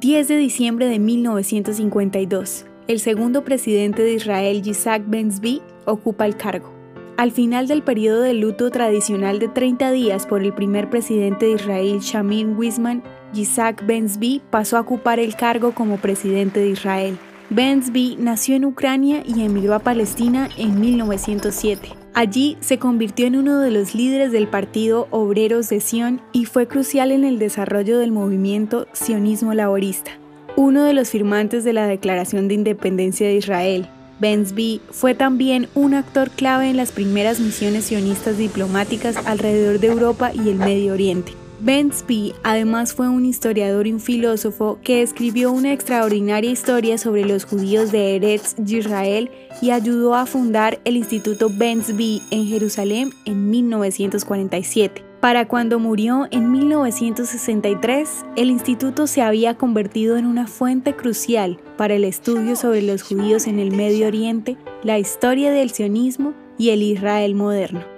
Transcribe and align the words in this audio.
10 0.00 0.28
de 0.28 0.36
diciembre 0.36 0.86
de 0.86 1.00
1952. 1.00 2.66
El 2.86 3.00
segundo 3.00 3.42
presidente 3.42 4.04
de 4.04 4.12
Israel, 4.12 4.62
Yitzhak 4.62 5.02
Ben-Zvi, 5.08 5.60
ocupa 5.86 6.24
el 6.24 6.36
cargo. 6.36 6.72
Al 7.16 7.32
final 7.32 7.66
del 7.66 7.82
periodo 7.82 8.20
de 8.20 8.32
luto 8.32 8.70
tradicional 8.70 9.40
de 9.40 9.48
30 9.48 9.90
días 9.90 10.24
por 10.24 10.44
el 10.44 10.54
primer 10.54 10.88
presidente 10.88 11.46
de 11.46 11.52
Israel, 11.54 11.98
Shamir 12.00 12.46
Wisman, 12.46 13.02
Yitzhak 13.32 13.84
Ben-Zvi 13.86 14.40
pasó 14.50 14.76
a 14.76 14.82
ocupar 14.82 15.18
el 15.18 15.34
cargo 15.34 15.74
como 15.74 15.96
presidente 15.96 16.60
de 16.60 16.68
Israel. 16.68 17.18
Ben-Zvi 17.50 18.18
nació 18.20 18.54
en 18.54 18.66
Ucrania 18.66 19.24
y 19.26 19.42
emigró 19.42 19.74
a 19.74 19.80
Palestina 19.80 20.48
en 20.56 20.78
1907. 20.80 21.88
Allí 22.18 22.56
se 22.58 22.80
convirtió 22.80 23.28
en 23.28 23.36
uno 23.36 23.60
de 23.60 23.70
los 23.70 23.94
líderes 23.94 24.32
del 24.32 24.48
Partido 24.48 25.06
Obreros 25.12 25.68
de 25.68 25.78
Sion 25.78 26.20
y 26.32 26.46
fue 26.46 26.66
crucial 26.66 27.12
en 27.12 27.22
el 27.22 27.38
desarrollo 27.38 28.00
del 28.00 28.10
movimiento 28.10 28.88
sionismo 28.92 29.54
laborista. 29.54 30.10
Uno 30.56 30.82
de 30.82 30.94
los 30.94 31.10
firmantes 31.10 31.62
de 31.62 31.74
la 31.74 31.86
Declaración 31.86 32.48
de 32.48 32.54
Independencia 32.54 33.28
de 33.28 33.36
Israel, 33.36 33.88
Bensby 34.18 34.80
fue 34.90 35.14
también 35.14 35.68
un 35.76 35.94
actor 35.94 36.30
clave 36.30 36.68
en 36.68 36.76
las 36.76 36.90
primeras 36.90 37.38
misiones 37.38 37.84
sionistas 37.84 38.36
diplomáticas 38.36 39.16
alrededor 39.24 39.78
de 39.78 39.86
Europa 39.86 40.32
y 40.34 40.48
el 40.48 40.56
Medio 40.56 40.94
Oriente. 40.94 41.34
Bensby 41.60 42.34
además 42.44 42.94
fue 42.94 43.08
un 43.08 43.24
historiador 43.24 43.86
y 43.86 43.92
un 43.92 44.00
filósofo 44.00 44.78
que 44.82 45.02
escribió 45.02 45.50
una 45.50 45.72
extraordinaria 45.72 46.50
historia 46.50 46.98
sobre 46.98 47.24
los 47.24 47.44
judíos 47.44 47.90
de 47.90 48.16
Eretz 48.16 48.54
Israel 48.64 49.30
y 49.60 49.70
ayudó 49.70 50.14
a 50.14 50.26
fundar 50.26 50.80
el 50.84 50.96
Instituto 50.96 51.50
Bensby 51.52 52.22
en 52.30 52.46
Jerusalén 52.46 53.12
en 53.24 53.50
1947. 53.50 55.04
Para 55.20 55.48
cuando 55.48 55.80
murió 55.80 56.28
en 56.30 56.52
1963, 56.52 58.24
el 58.36 58.50
instituto 58.50 59.08
se 59.08 59.20
había 59.20 59.56
convertido 59.56 60.16
en 60.16 60.26
una 60.26 60.46
fuente 60.46 60.94
crucial 60.94 61.58
para 61.76 61.94
el 61.94 62.04
estudio 62.04 62.54
sobre 62.54 62.82
los 62.82 63.02
judíos 63.02 63.48
en 63.48 63.58
el 63.58 63.72
Medio 63.72 64.06
Oriente, 64.06 64.56
la 64.84 65.00
historia 65.00 65.50
del 65.50 65.70
sionismo 65.70 66.34
y 66.56 66.70
el 66.70 66.82
Israel 66.82 67.34
moderno. 67.34 67.97